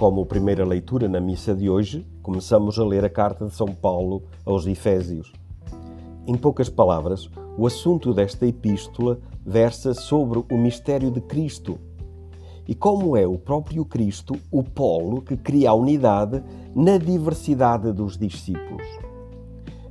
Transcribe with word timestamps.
Como 0.00 0.24
primeira 0.24 0.64
leitura 0.64 1.10
na 1.10 1.20
missa 1.20 1.54
de 1.54 1.68
hoje, 1.68 2.06
começamos 2.22 2.78
a 2.78 2.84
ler 2.86 3.04
a 3.04 3.10
carta 3.10 3.44
de 3.44 3.54
São 3.54 3.66
Paulo 3.66 4.22
aos 4.46 4.66
Efésios. 4.66 5.30
Em 6.26 6.38
poucas 6.38 6.70
palavras, 6.70 7.28
o 7.58 7.66
assunto 7.66 8.14
desta 8.14 8.46
epístola 8.46 9.20
versa 9.44 9.92
sobre 9.92 10.42
o 10.50 10.56
mistério 10.56 11.10
de 11.10 11.20
Cristo 11.20 11.78
e 12.66 12.74
como 12.74 13.14
é 13.14 13.26
o 13.26 13.36
próprio 13.36 13.84
Cristo 13.84 14.36
o 14.50 14.62
polo 14.62 15.20
que 15.20 15.36
cria 15.36 15.68
a 15.68 15.74
unidade 15.74 16.42
na 16.74 16.96
diversidade 16.96 17.92
dos 17.92 18.16
discípulos. 18.16 18.86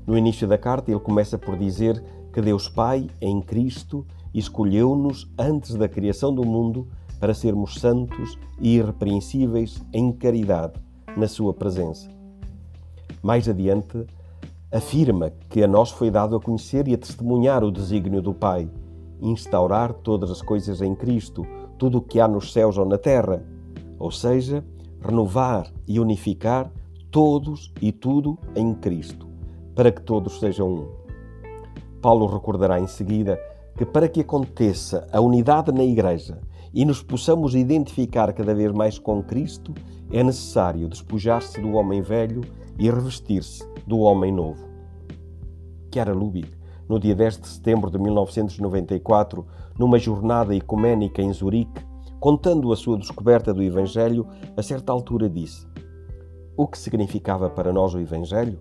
No 0.08 0.18
início 0.18 0.48
da 0.48 0.58
carta, 0.58 0.90
ele 0.90 1.00
começa 1.00 1.38
por 1.38 1.56
dizer 1.56 2.04
que 2.34 2.42
Deus 2.42 2.68
Pai, 2.68 3.08
em 3.22 3.40
Cristo, 3.44 4.08
escolheu-nos 4.34 5.32
antes 5.38 5.76
da 5.76 5.88
criação 5.88 6.34
do 6.34 6.44
mundo 6.44 6.88
para 7.20 7.34
sermos 7.34 7.76
santos 7.76 8.38
e 8.60 8.78
irrepreensíveis 8.78 9.84
em 9.94 10.12
caridade 10.12 10.74
na 11.18 11.28
Sua 11.28 11.54
presença. 11.54 12.10
Mais 13.22 13.50
adiante, 13.50 14.06
afirma 14.72 15.32
que 15.50 15.64
a 15.64 15.68
nós 15.68 15.92
foi 15.92 16.10
dado 16.10 16.36
a 16.36 16.40
conhecer 16.40 16.88
e 16.88 16.94
a 16.94 16.98
testemunhar 16.98 17.64
o 17.64 17.72
desígnio 17.72 18.22
do 18.22 18.34
Pai, 18.34 18.70
instaurar 19.22 19.94
todas 19.94 20.32
as 20.32 20.42
coisas 20.42 20.82
em 20.82 20.96
Cristo, 20.96 21.46
tudo 21.78 21.98
o 21.98 22.02
que 22.02 22.20
há 22.20 22.28
nos 22.28 22.54
céus 22.54 22.78
ou 22.78 22.86
na 22.86 22.98
terra, 22.98 23.44
ou 23.98 24.12
seja, 24.12 24.64
renovar 25.02 25.72
e 25.88 26.00
unificar 26.00 26.72
todos 27.12 27.74
e 27.82 27.92
tudo 27.92 28.38
em 28.56 28.74
Cristo, 28.74 29.28
para 29.76 29.92
que 29.92 30.02
todos 30.02 30.40
sejam 30.40 30.70
um. 30.70 30.88
Paulo 32.02 32.28
recordará 32.28 32.80
em 32.80 32.88
seguida 32.88 33.38
que 33.80 33.86
para 33.86 34.10
que 34.10 34.20
aconteça 34.20 35.08
a 35.10 35.22
unidade 35.22 35.72
na 35.72 35.86
Igreja 35.86 36.42
e 36.74 36.84
nos 36.84 37.02
possamos 37.02 37.56
identificar 37.56 38.34
cada 38.34 38.54
vez 38.54 38.74
mais 38.74 39.00
com 39.00 39.24
Cristo, 39.24 39.74
é 40.12 40.22
necessário 40.22 40.90
despojar-se 40.90 41.62
do 41.62 41.72
homem 41.72 42.02
velho 42.02 42.42
e 42.78 42.92
revestir-se 42.92 43.64
do 43.88 44.00
homem 44.00 44.34
novo. 44.34 44.68
Chiara 45.94 46.12
Lubick, 46.12 46.52
no 46.90 47.00
dia 47.00 47.16
10 47.16 47.40
de 47.40 47.48
setembro 47.48 47.90
de 47.90 47.98
1994, 47.98 49.48
numa 49.78 49.98
jornada 49.98 50.54
ecuménica 50.54 51.22
em 51.22 51.32
Zurique, 51.32 51.82
contando 52.20 52.74
a 52.74 52.76
sua 52.76 52.98
descoberta 52.98 53.54
do 53.54 53.64
Evangelho, 53.64 54.28
a 54.58 54.62
certa 54.62 54.92
altura 54.92 55.30
disse: 55.30 55.66
O 56.58 56.68
que 56.68 56.78
significava 56.78 57.50
para 57.50 57.72
nós 57.72 57.94
o 57.94 58.00
Evangelho? 58.00 58.60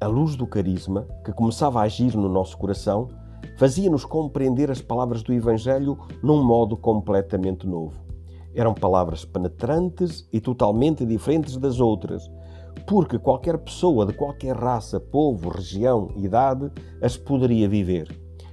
A 0.00 0.08
luz 0.08 0.34
do 0.34 0.48
carisma, 0.48 1.06
que 1.24 1.32
começava 1.32 1.78
a 1.78 1.84
agir 1.84 2.16
no 2.16 2.28
nosso 2.28 2.58
coração, 2.58 3.08
fazia-nos 3.56 4.04
compreender 4.04 4.70
as 4.70 4.80
palavras 4.80 5.22
do 5.22 5.32
Evangelho 5.32 5.98
num 6.22 6.42
modo 6.42 6.76
completamente 6.76 7.66
novo. 7.66 8.00
Eram 8.54 8.72
palavras 8.72 9.24
penetrantes 9.24 10.28
e 10.32 10.40
totalmente 10.40 11.04
diferentes 11.04 11.56
das 11.56 11.78
outras, 11.80 12.30
porque 12.86 13.18
qualquer 13.18 13.58
pessoa 13.58 14.06
de 14.06 14.12
qualquer 14.12 14.56
raça, 14.56 14.98
povo, 14.98 15.50
região, 15.50 16.08
idade 16.16 16.70
as 17.02 17.16
poderia 17.16 17.68
viver. 17.68 18.08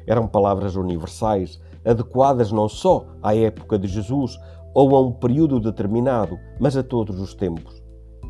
Eram 0.06 0.28
palavras 0.28 0.76
universais, 0.76 1.60
adequadas 1.86 2.52
não 2.52 2.68
só 2.68 3.06
à 3.22 3.36
época 3.36 3.78
de 3.78 3.88
Jesus 3.88 4.38
ou 4.74 4.96
a 4.96 5.02
um 5.02 5.12
período 5.12 5.60
determinado, 5.60 6.38
mas 6.60 6.76
a 6.76 6.84
todos 6.84 7.20
os 7.20 7.34
tempos. 7.34 7.82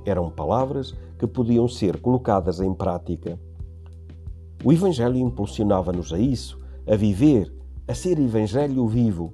Eram 0.05 0.29
palavras 0.29 0.93
que 1.17 1.25
podiam 1.25 1.67
ser 1.67 2.01
colocadas 2.01 2.59
em 2.59 2.73
prática. 2.73 3.39
O 4.63 4.71
Evangelho 4.71 5.17
impulsionava-nos 5.17 6.13
a 6.13 6.17
isso, 6.17 6.57
a 6.87 6.95
viver, 6.95 7.53
a 7.85 7.93
ser 7.93 8.17
Evangelho 8.17 8.87
vivo, 8.87 9.33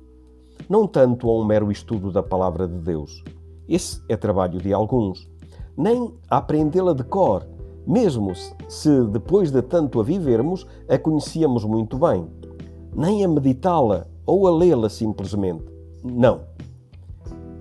não 0.67 0.87
tanto 0.87 1.29
a 1.29 1.39
um 1.39 1.45
mero 1.45 1.71
estudo 1.71 2.11
da 2.11 2.23
palavra 2.23 2.67
de 2.67 2.79
Deus. 2.79 3.23
Esse 3.67 4.01
é 4.09 4.17
trabalho 4.17 4.59
de 4.59 4.73
alguns. 4.73 5.29
Nem 5.77 6.11
a 6.27 6.37
aprendê-la 6.37 6.93
de 6.93 7.03
cor, 7.03 7.45
mesmo 7.85 8.33
se 8.67 9.03
depois 9.05 9.51
de 9.51 9.61
tanto 9.61 9.99
a 9.99 10.03
vivermos 10.03 10.65
a 10.87 10.97
conhecíamos 10.97 11.63
muito 11.63 11.99
bem. 11.99 12.27
Nem 12.95 13.23
a 13.23 13.27
meditá-la 13.27 14.07
ou 14.25 14.47
a 14.47 14.51
lê-la 14.51 14.89
simplesmente. 14.89 15.65
Não. 16.03 16.41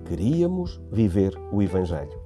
Queríamos 0.05 0.81
viver 0.91 1.39
o 1.51 1.61
Evangelho. 1.61 2.17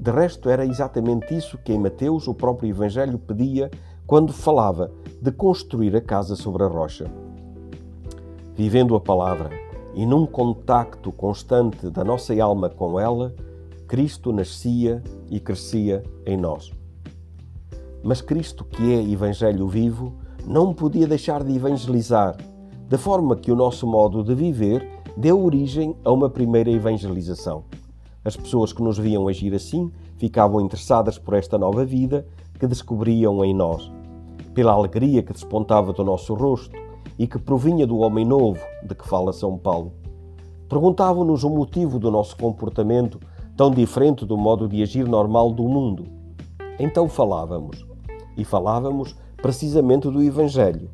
De 0.00 0.10
resto, 0.10 0.48
era 0.48 0.66
exatamente 0.66 1.32
isso 1.32 1.56
que 1.58 1.72
em 1.72 1.78
Mateus 1.78 2.26
o 2.26 2.34
próprio 2.34 2.68
Evangelho 2.70 3.20
pedia 3.20 3.70
quando 4.06 4.32
falava 4.32 4.90
de 5.20 5.30
construir 5.30 5.94
a 5.96 6.00
casa 6.00 6.36
sobre 6.36 6.62
a 6.62 6.66
rocha. 6.66 7.10
Vivendo 8.54 8.94
a 8.94 9.00
palavra 9.00 9.50
e 9.94 10.04
num 10.04 10.26
contacto 10.26 11.12
constante 11.12 11.88
da 11.90 12.04
nossa 12.04 12.34
alma 12.42 12.68
com 12.68 12.98
ela, 12.98 13.34
Cristo 13.86 14.32
nascia 14.32 15.02
e 15.30 15.38
crescia 15.38 16.02
em 16.26 16.36
nós. 16.36 16.72
Mas 18.02 18.20
Cristo, 18.20 18.64
que 18.64 18.92
é 18.92 19.02
Evangelho 19.02 19.68
vivo, 19.68 20.14
não 20.46 20.74
podia 20.74 21.06
deixar 21.06 21.44
de 21.44 21.54
evangelizar, 21.54 22.36
de 22.88 22.98
forma 22.98 23.36
que 23.36 23.52
o 23.52 23.56
nosso 23.56 23.86
modo 23.86 24.24
de 24.24 24.34
viver 24.34 24.86
deu 25.16 25.42
origem 25.42 25.94
a 26.04 26.10
uma 26.10 26.28
primeira 26.28 26.70
evangelização. 26.70 27.64
As 28.24 28.36
pessoas 28.36 28.72
que 28.72 28.82
nos 28.82 28.98
viam 28.98 29.28
agir 29.28 29.54
assim 29.54 29.90
ficavam 30.16 30.60
interessadas 30.60 31.18
por 31.18 31.34
esta 31.34 31.58
nova 31.58 31.84
vida 31.84 32.26
que 32.58 32.66
descobriam 32.66 33.44
em 33.44 33.52
nós 33.52 33.90
pela 34.54 34.72
alegria 34.72 35.22
que 35.22 35.32
despontava 35.32 35.92
do 35.92 36.04
nosso 36.04 36.34
rosto 36.34 36.76
e 37.18 37.26
que 37.26 37.38
provinha 37.38 37.86
do 37.86 37.98
homem 37.98 38.24
novo 38.24 38.60
de 38.82 38.94
que 38.94 39.06
fala 39.06 39.32
São 39.32 39.56
Paulo. 39.58 39.92
Perguntavam-nos 40.68 41.44
o 41.44 41.50
motivo 41.50 41.98
do 41.98 42.10
nosso 42.10 42.36
comportamento 42.36 43.20
tão 43.56 43.70
diferente 43.70 44.24
do 44.24 44.36
modo 44.36 44.68
de 44.68 44.82
agir 44.82 45.06
normal 45.06 45.52
do 45.52 45.64
mundo. 45.64 46.06
Então 46.78 47.08
falávamos, 47.08 47.86
e 48.36 48.44
falávamos 48.44 49.14
precisamente 49.36 50.10
do 50.10 50.22
Evangelho. 50.22 50.90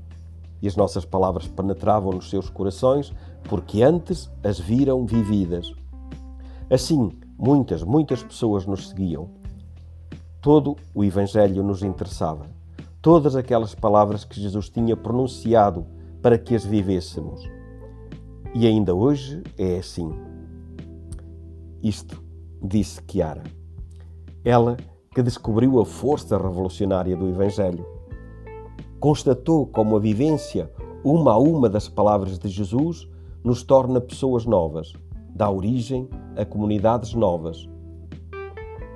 E 0.60 0.66
as 0.66 0.74
nossas 0.74 1.04
palavras 1.04 1.46
penetravam 1.46 2.12
nos 2.12 2.30
seus 2.30 2.50
corações 2.50 3.12
porque 3.44 3.82
antes 3.82 4.28
as 4.42 4.58
viram 4.58 5.06
vividas. 5.06 5.72
Assim, 6.70 7.10
muitas, 7.38 7.82
muitas 7.82 8.22
pessoas 8.22 8.66
nos 8.66 8.88
seguiam. 8.88 9.30
Todo 10.40 10.76
o 10.94 11.04
Evangelho 11.04 11.62
nos 11.62 11.82
interessava 11.82 12.58
todas 13.00 13.36
aquelas 13.36 13.74
palavras 13.74 14.24
que 14.24 14.40
Jesus 14.40 14.68
tinha 14.68 14.96
pronunciado 14.96 15.86
para 16.20 16.36
que 16.38 16.54
as 16.54 16.64
vivêssemos. 16.64 17.42
E 18.54 18.66
ainda 18.66 18.94
hoje 18.94 19.42
é 19.56 19.78
assim. 19.78 20.10
Isto 21.82 22.22
disse 22.62 23.00
Chiara. 23.08 23.44
Ela 24.44 24.76
que 25.14 25.22
descobriu 25.22 25.80
a 25.80 25.86
força 25.86 26.36
revolucionária 26.36 27.16
do 27.16 27.28
Evangelho. 27.28 27.86
Constatou 29.00 29.66
como 29.66 29.96
a 29.96 30.00
vivência, 30.00 30.70
uma 31.04 31.32
a 31.32 31.38
uma 31.38 31.68
das 31.68 31.88
palavras 31.88 32.38
de 32.38 32.48
Jesus, 32.48 33.08
nos 33.44 33.62
torna 33.62 34.00
pessoas 34.00 34.44
novas, 34.44 34.92
dá 35.38 35.48
origem 35.48 36.08
a 36.36 36.44
comunidades 36.44 37.14
novas. 37.14 37.68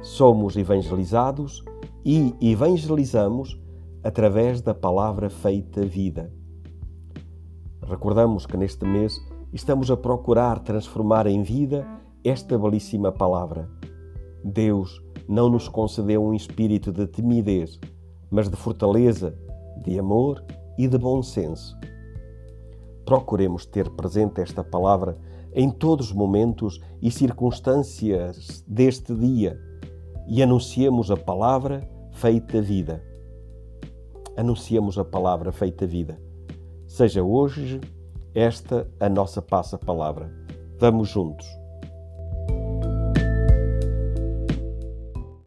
Somos 0.02 0.56
evangelizados 0.56 1.64
e 2.04 2.34
evangelizamos 2.40 3.56
através 4.02 4.60
da 4.60 4.74
palavra 4.74 5.30
feita 5.30 5.82
vida. 5.82 6.32
Recordamos 7.80 8.44
que 8.44 8.56
neste 8.56 8.84
mês 8.84 9.24
estamos 9.52 9.88
a 9.88 9.96
procurar 9.96 10.58
transformar 10.58 11.28
em 11.28 11.44
vida 11.44 11.86
esta 12.24 12.58
belíssima 12.58 13.12
palavra. 13.12 13.70
Deus 14.42 15.00
não 15.28 15.48
nos 15.48 15.68
concedeu 15.68 16.24
um 16.24 16.34
espírito 16.34 16.90
de 16.90 17.06
timidez, 17.06 17.78
mas 18.28 18.48
de 18.48 18.56
fortaleza, 18.56 19.38
de 19.84 19.96
amor 19.96 20.44
e 20.76 20.88
de 20.88 20.98
bom 20.98 21.22
senso. 21.22 21.78
Procuremos 23.04 23.64
ter 23.64 23.88
presente 23.90 24.40
esta 24.40 24.64
palavra 24.64 25.16
em 25.54 25.70
todos 25.70 26.06
os 26.06 26.12
momentos 26.12 26.80
e 27.00 27.10
circunstâncias 27.10 28.64
deste 28.66 29.14
dia 29.14 29.58
e 30.28 30.42
anunciemos 30.42 31.10
a 31.10 31.16
palavra 31.16 31.88
feita 32.12 32.60
vida 32.60 33.02
anunciamos 34.36 34.98
a 34.98 35.04
palavra 35.04 35.52
feita 35.52 35.86
vida. 35.86 36.20
Seja 36.86 37.22
hoje 37.22 37.80
esta 38.34 38.88
a 38.98 39.08
nossa 39.08 39.40
passa-palavra. 39.40 40.30
Vamos 40.78 41.08
juntos. 41.08 41.46